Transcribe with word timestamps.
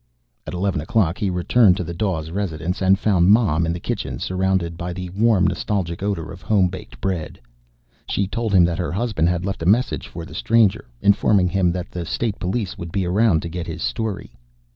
At 0.47 0.55
eleven 0.55 0.81
o'clock, 0.81 1.19
he 1.19 1.29
returned 1.29 1.77
to 1.77 1.83
the 1.83 1.93
Dawes 1.93 2.31
residence, 2.31 2.81
and 2.81 2.97
found 2.97 3.29
Mom 3.29 3.67
in 3.67 3.71
the 3.71 3.79
kitchen, 3.79 4.17
surrounded 4.17 4.75
by 4.75 4.93
the 4.93 5.11
warm 5.11 5.45
nostalgic 5.45 6.01
odor 6.01 6.31
of 6.31 6.41
home 6.41 6.69
baked 6.69 6.99
bread. 6.99 7.39
She 8.09 8.25
told 8.27 8.51
him 8.55 8.65
that 8.65 8.79
her 8.79 8.93
husband 8.93 9.29
had 9.29 9.45
left 9.45 9.61
a 9.61 9.67
message 9.67 10.07
for 10.07 10.25
the 10.25 10.33
stranger, 10.33 10.85
informing 11.03 11.49
him 11.49 11.71
that 11.73 11.91
the 11.91 12.03
State 12.03 12.39
Police 12.39 12.79
would 12.79 12.91
be 12.91 13.05
around 13.05 13.43
to 13.43 13.47
get 13.47 13.67
his 13.67 13.83
story. 13.83 14.33